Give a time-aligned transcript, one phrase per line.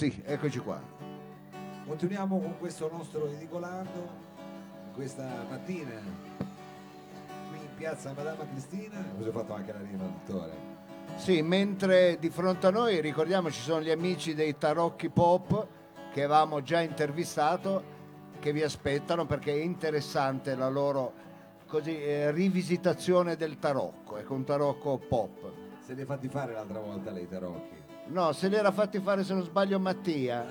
[0.00, 0.80] sì, eccoci qua.
[1.86, 4.08] Continuiamo con questo nostro edicolando,
[4.94, 6.00] questa mattina,
[7.50, 9.04] qui in piazza Madama Cristina.
[9.18, 10.52] Cosa ho fatto anche la rima, dottore?
[11.16, 15.66] Sì, mentre di fronte a noi, ricordiamo, ci sono gli amici dei Tarocchi Pop
[16.14, 17.84] che avevamo già intervistato,
[18.38, 21.12] che vi aspettano perché è interessante la loro
[21.66, 25.52] così, eh, rivisitazione del tarocco, ecco un tarocco pop.
[25.84, 27.89] Se li hai fatti fare l'altra volta lei, Tarocchi?
[28.10, 30.44] No, se li era fatti fare se non sbaglio Mattia,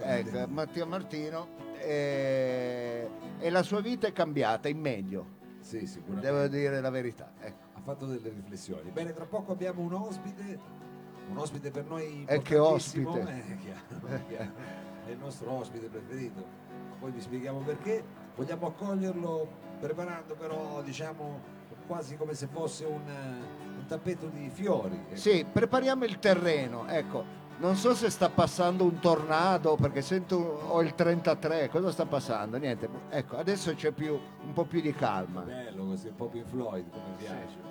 [0.00, 5.26] ecco, Mattia Martino, e, e la sua vita è cambiata in meglio,
[5.60, 6.30] Sì, sicuramente.
[6.30, 7.32] devo dire la verità.
[7.40, 7.62] ecco.
[7.74, 8.90] Ha fatto delle riflessioni.
[8.90, 10.58] Bene, tra poco abbiamo un ospite,
[11.28, 13.20] un ospite per noi E che ospite.
[13.20, 14.52] Eh, chiaro, chiaro.
[15.04, 16.42] È il nostro ospite preferito.
[17.00, 18.02] Poi vi spieghiamo perché.
[18.36, 19.46] Vogliamo accoglierlo
[19.80, 21.40] preparando però, diciamo,
[21.86, 23.02] quasi come se fosse un,
[23.84, 24.94] un tappeto di fiori.
[24.94, 25.16] ecco.
[25.16, 27.42] Sì, prepariamo il terreno, ecco.
[27.56, 32.56] Non so se sta passando un tornado perché sento ho il 33, cosa sta passando?
[32.56, 35.42] Niente, ecco, adesso c'è più, un po' più di calma.
[35.42, 37.62] Bello così, un po' più Floyd come piace.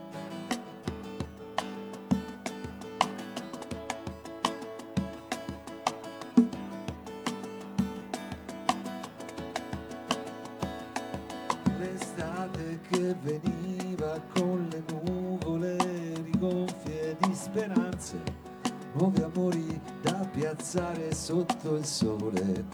[11.78, 15.23] L'estate che veniva con le nuvole
[16.44, 18.22] rigonfie di speranze,
[18.94, 22.66] nuovi amori da piazzare sotto il sole,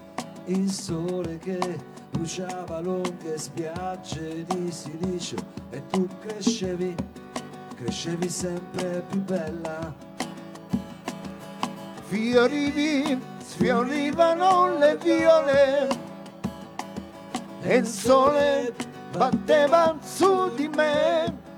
[0.45, 5.36] il sole che bruciava lunghe spiagge di silicio
[5.70, 6.95] e tu crescevi,
[7.75, 9.94] crescevi sempre più bella.
[12.08, 15.88] Fiorivi, sfiorivano le viole
[17.62, 18.73] e il sole
[19.12, 21.48] batteva su di me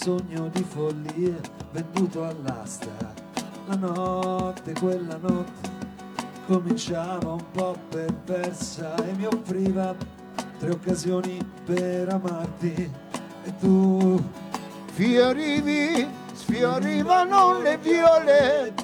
[0.00, 1.34] sogno di follia
[1.72, 3.12] venduto all'asta.
[3.66, 5.68] La notte, quella notte,
[6.46, 9.94] cominciava un po' perversa e mi offriva
[10.58, 12.92] tre occasioni per amarti.
[13.44, 14.22] E tu
[14.92, 18.74] Fiorivi, sfiorivano le viole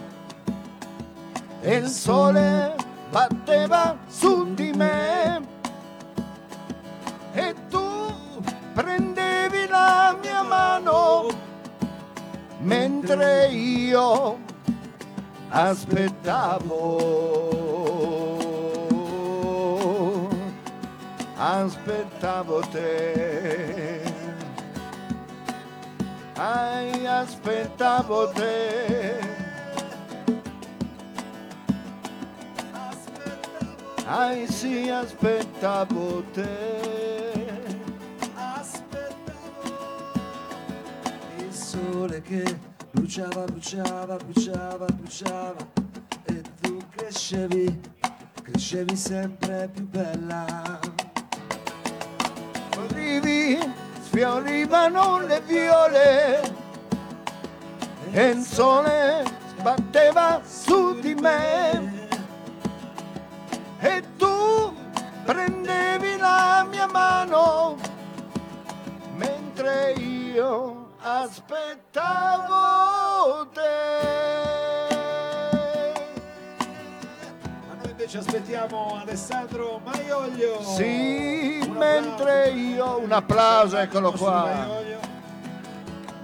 [1.60, 2.74] e il sole
[3.10, 5.53] batteva su di me
[8.74, 11.28] prendevi la mia mano
[12.58, 14.38] mentre io
[15.48, 17.12] aspettavo.
[21.36, 24.02] Aspettavo te.
[26.36, 29.18] Ai aspettavo te.
[34.06, 36.93] Ai sì aspettavo te
[41.74, 42.42] sole che
[42.92, 45.56] bruciava, bruciava, bruciava, bruciava.
[46.24, 47.80] E tu crescevi,
[48.42, 50.78] crescevi sempre più bella.
[52.70, 53.58] Fiorivi,
[54.02, 56.42] sfiorivano le viole.
[58.12, 59.24] E il sole
[59.58, 62.08] sbatteva su di me.
[63.80, 64.72] E tu
[65.24, 67.76] prendevi la mia mano
[69.16, 72.56] mentre io aspettavo
[73.52, 73.60] te.
[77.70, 80.62] A noi invece aspettiamo Alessandro Maiolio.
[80.62, 84.92] Sì, Un mentre io un applauso, eccolo qua.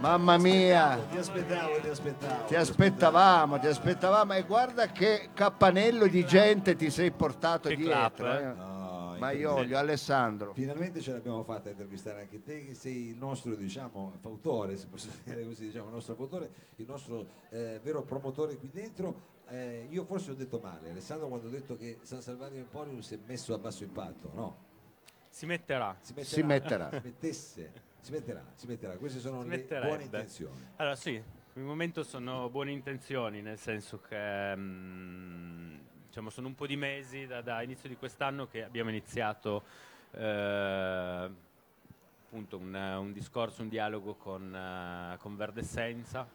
[0.00, 0.98] Mamma mia.
[1.10, 2.44] Ti aspettavo, ti aspettavo.
[2.46, 7.92] Ti aspettavamo, ti aspettavamo e guarda che cappanello di gente ti sei portato Che dietro.
[7.92, 8.38] clap, eh.
[8.38, 8.52] eh.
[8.56, 8.89] No,
[9.20, 10.52] Maiolio, Alessandro.
[10.54, 14.86] Finalmente ce l'abbiamo fatta a intervistare anche te, che sei il nostro, diciamo, fautore, se
[14.86, 19.38] posso dire così, diciamo, il nostro fautore, il nostro eh, vero promotore qui dentro.
[19.48, 23.14] Eh, io forse ho detto male, Alessandro, quando ho detto che San Salvario Emporium si
[23.14, 24.68] è messo a basso impatto, no?
[25.28, 25.96] Si metterà.
[26.00, 26.34] Si metterà.
[26.34, 26.90] Si metterà.
[26.90, 28.96] Si mettesse, si metterà, si metterà.
[28.96, 30.68] Queste sono le buone intenzioni.
[30.76, 35.59] Allora sì, per il momento sono buone intenzioni, nel senso che mm,
[36.10, 39.62] diciamo, sono un po' di mesi da, da inizio di quest'anno che abbiamo iniziato
[40.10, 41.30] eh,
[42.26, 46.26] appunto un, un discorso, un dialogo con, eh, con Verdessenza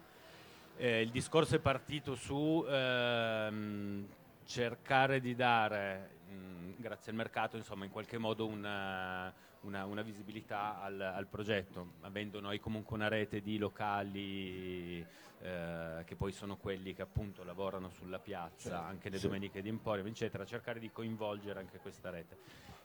[0.78, 4.06] Eh, il discorso è partito su ehm,
[4.46, 10.82] cercare di dare, mh, grazie al mercato, insomma, in qualche modo una, una, una visibilità
[10.82, 15.06] al, al, progetto, avendo noi comunque una rete di locali
[15.42, 19.28] eh, che poi sono quelli che appunto lavorano sulla piazza, certo, anche le sì.
[19.28, 22.38] domeniche di Emporium, eccetera, cercare di coinvolgere anche questa rete.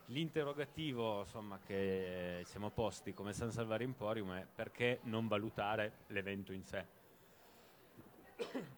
[0.07, 6.65] L'interrogativo insomma, che siamo posti come San Salvare Emporium è perché non valutare l'evento in
[6.65, 6.99] sé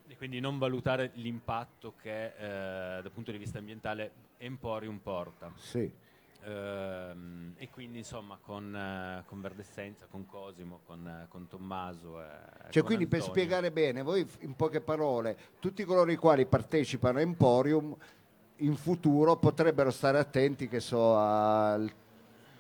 [0.09, 5.53] e quindi non valutare l'impatto che eh, dal punto di vista ambientale Emporium porta.
[5.57, 5.91] Sì.
[6.45, 12.21] Ehm, e quindi insomma con, eh, con Verdessenza, con Cosimo, con, eh, con Tommaso.
[12.21, 12.27] Eh,
[12.71, 13.09] cioè, quindi Antonio.
[13.09, 17.97] per spiegare bene, voi in poche parole, tutti coloro i quali partecipano a Emporium
[18.57, 21.91] in futuro potrebbero stare attenti che so, al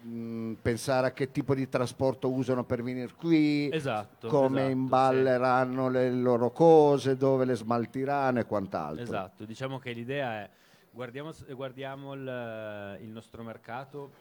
[0.03, 5.87] mh, pensare a che tipo di trasporto usano per venire qui, esatto, come esatto, imballeranno
[5.87, 5.93] sì.
[5.93, 9.03] le loro cose, dove le smaltiranno e quant'altro.
[9.03, 10.51] Esatto, diciamo che l'idea è
[10.93, 14.13] guardiamo, guardiamo il, il, nostro mercato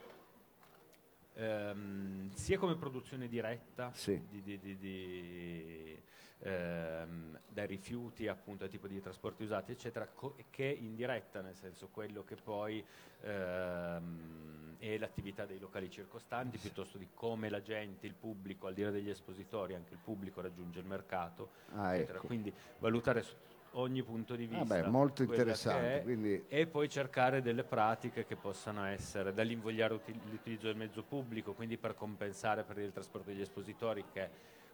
[1.36, 4.22] ehm, sia come produzione diretta sì.
[4.30, 6.01] di, di, di,
[6.39, 11.89] ehm, dai rifiuti appunto ai tipi di trasporti usati eccetera co- che indiretta nel senso
[11.92, 12.83] quello che poi
[13.22, 18.81] ehm, è l'attività dei locali circostanti piuttosto di come la gente, il pubblico al di
[18.81, 22.25] là degli espositori anche il pubblico raggiunge il mercato ah, ecco.
[22.25, 23.24] quindi valutare
[23.73, 24.63] ogni punto di vista.
[24.63, 26.00] Vabbè, molto interessante.
[26.00, 26.44] È, quindi...
[26.47, 31.77] E poi cercare delle pratiche che possano essere dall'invogliare uti- l'utilizzo del mezzo pubblico, quindi
[31.77, 34.29] per compensare per il trasporto degli espositori che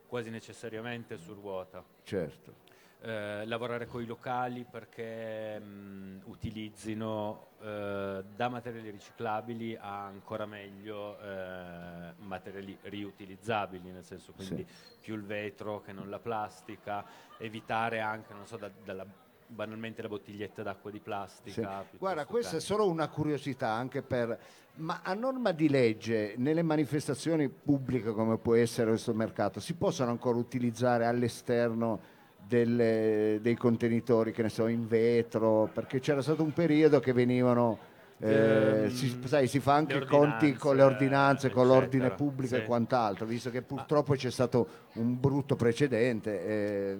[0.07, 1.83] quasi necessariamente su ruota.
[2.03, 2.65] Certo.
[2.99, 11.15] Eh, lavorare con i locali perché mh, utilizzino eh, da materiali riciclabili a ancora meglio
[11.19, 14.97] eh, materiali riutilizzabili, nel senso quindi sì.
[14.99, 17.05] più il vetro che non la plastica,
[17.37, 19.05] evitare anche, non so, da, dalla
[19.47, 21.85] banalmente la bottiglietta d'acqua di plastica.
[21.89, 21.97] Sì.
[21.97, 24.39] Guarda, questa è solo una curiosità anche per...
[24.77, 30.11] Ma a norma di legge, nelle manifestazioni pubbliche come può essere questo mercato, si possono
[30.11, 32.15] ancora utilizzare all'esterno
[32.47, 37.95] delle, dei contenitori, che ne so, in vetro, perché c'era stato un periodo che venivano...
[38.19, 42.55] Eh, ehm, si, sai, si fa anche i conti con le ordinanze, con l'ordine pubblico
[42.55, 42.61] sì.
[42.61, 46.45] e quant'altro, visto che purtroppo c'è stato un brutto precedente.
[46.45, 46.97] Eh,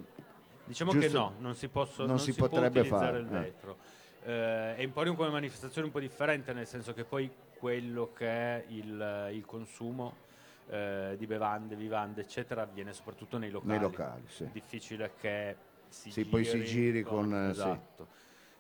[0.66, 3.20] diciamo che no, non si, posso, non non si, si potrebbe fare.
[3.20, 3.40] il eh.
[3.40, 3.78] vetro.
[4.24, 4.76] Eh.
[4.76, 8.64] è un po' come manifestazione un po' differente, nel senso che poi quello che è
[8.68, 10.26] il, il consumo
[10.70, 13.72] eh, di bevande, vivande, eccetera, avviene soprattutto nei locali.
[13.72, 14.44] Nei locali, sì.
[14.44, 15.56] È difficile che
[15.88, 17.30] si, sì, giri poi si giri con...
[17.30, 18.08] con esatto.
[18.10, 18.16] Sì.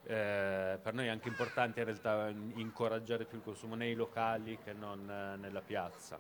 [0.09, 4.71] Eh, per noi è anche importante in realtà incoraggiare più il consumo nei locali che
[4.71, 6.17] non eh, nella piazza.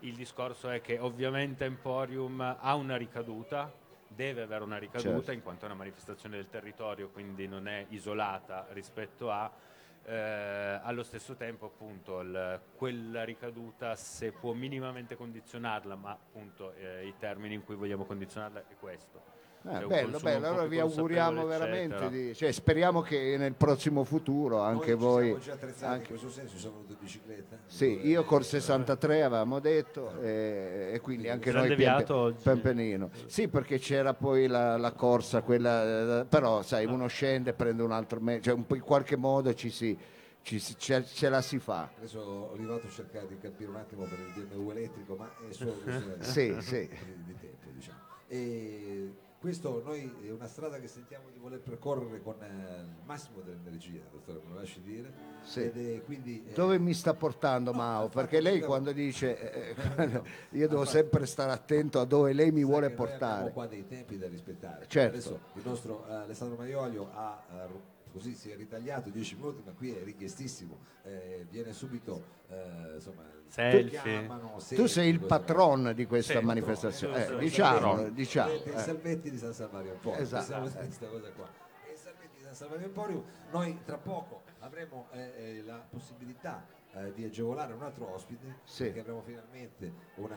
[0.00, 3.72] Il discorso è che ovviamente Emporium ha una ricaduta,
[4.08, 5.32] deve avere una ricaduta certo.
[5.32, 9.50] in quanto è una manifestazione del territorio, quindi non è isolata rispetto a
[10.06, 17.06] eh, allo stesso tempo appunto il, quella ricaduta se può minimamente condizionarla ma appunto eh,
[17.06, 19.34] i termini in cui vogliamo condizionarla è questo
[19.68, 24.90] eh, bello, bello, allora vi auguriamo veramente di, cioè, speriamo che nel prossimo futuro anche
[24.92, 28.24] Noi voi siamo già attrezzati anche, in questo senso siamo venuti in bicicletta sì, io
[28.24, 31.74] col 63 avevamo detto e, e quindi anche noi
[32.40, 37.92] Pempenino sì perché c'era poi la, la corsa quella, però sai uno scende prende un
[37.92, 39.98] altro mezzo cioè un po' in qualche modo ci si
[40.42, 41.90] ci, ce, ce, la si fa.
[41.96, 45.52] Adesso ho arrivato a cercare di capire un attimo per il BMW elettrico, ma è
[45.52, 46.88] solo questione sì, sì.
[47.24, 47.68] di tempo.
[47.72, 47.98] Diciamo.
[48.28, 53.40] E questo noi è una strada che sentiamo di voler percorrere con eh, il massimo
[53.40, 55.12] dell'energia, dottore, me lo lasci dire.
[55.42, 56.02] Sì.
[56.04, 56.52] Quindi, eh...
[56.52, 58.08] Dove mi sta portando no, Mao?
[58.08, 62.90] Perché lei quando dice eh, io devo sempre stare attento a dove lei mi vuole
[62.90, 63.34] portare.
[63.34, 64.86] Abbiamo qua dei tempi da rispettare.
[64.88, 65.16] Certo.
[65.16, 67.42] Adesso il nostro uh, Alessandro Maiolio ha
[68.16, 73.24] così si è ritagliato 10 minuti, ma qui è richiestissimo, eh, viene subito, eh, insomma,
[73.46, 78.52] chiamano, tu sei il patron di questa sì, manifestazione, eh, diciamo, diciamo.
[78.52, 78.78] I eh.
[78.78, 80.60] salvetti di San Salvario Emporium, esatto.
[80.62, 81.46] questa cosa qua.
[81.86, 86.64] E i salvetti di San Salvario Emporium, noi tra poco avremo eh, eh, la possibilità
[86.96, 88.84] eh, di agevolare un altro ospite sì.
[88.84, 90.36] perché avremo finalmente una,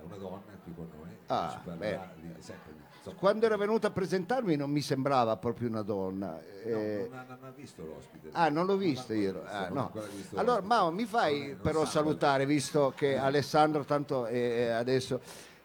[0.00, 4.54] uh, una, donna qui con noi ah, di, sempre, insomma, quando era venuta a presentarmi
[4.54, 8.28] non mi sembrava proprio una donna eh, no, non, non, ha visto l'ospite.
[8.32, 9.32] Ah non l'ho visto non io.
[9.32, 9.92] visto, ah, no.
[10.34, 15.20] allora Mao mi fai però salutare visto che Alessandro tanto è, adesso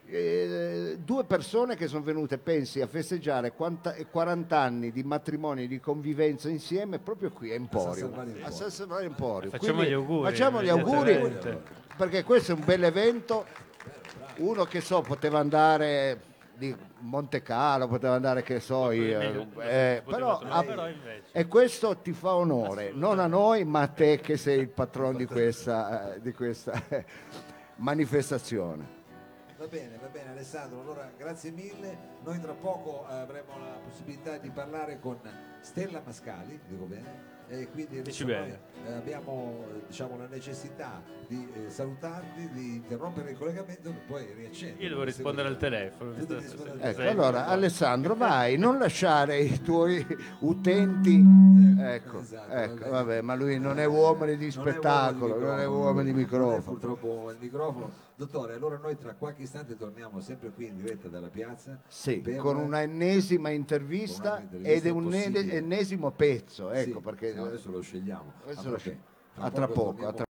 [0.07, 5.79] eh, due persone che sono venute, pensi, a festeggiare 40 anni di matrimonio e di
[5.79, 8.13] convivenza insieme proprio qui a Emporium.
[8.43, 9.51] A San Salvario Emporium.
[9.51, 10.29] Facciamo Quindi, gli auguri.
[10.29, 11.37] Facciamo gli auguri
[11.97, 13.45] perché questo è un bel evento.
[14.37, 19.19] Uno che so poteva andare di Monte Carlo, poteva andare che so io.
[19.59, 24.37] Eh, però, invece- e questo ti fa onore, non a noi, ma a te che
[24.37, 26.81] sei il patrono di questa, eh, di questa
[27.77, 28.94] manifestazione.
[29.57, 31.97] Va bene, va bene Alessandro, allora grazie mille.
[32.23, 35.17] Noi tra poco avremo la possibilità di parlare con
[35.61, 38.33] Stella Mascali, dico bene, e quindi noi,
[38.87, 44.25] eh, abbiamo eh, diciamo, la necessità di eh, salutarti, di interrompere il collegamento e poi
[44.35, 44.83] riaccendere.
[44.83, 46.13] Io devo rispondere al telefono.
[46.79, 50.05] Ecco, allora Alessandro, vai, non lasciare i tuoi
[50.39, 51.23] utenti.
[51.79, 52.89] Ecco, Esatto, ecco, vabbè.
[52.89, 56.61] vabbè, ma lui non è uomo di spettacolo, non è uomo di non è microfono.
[56.61, 58.03] purtroppo il microfono.
[58.17, 61.77] Dottore, allora noi tra qualche istante torniamo sempre qui in diretta dalla piazza.
[61.85, 65.51] Sì, per- con una ennesima intervista Con un'intervista ed è un possibile.
[65.51, 68.31] ennesimo pezzo, ecco Sì, perché no, adesso lo scegliamo.
[68.43, 68.99] Adesso A lo tra- scegli-
[69.33, 70.07] tra a tra poco,